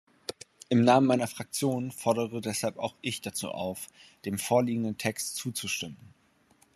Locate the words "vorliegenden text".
4.39-5.35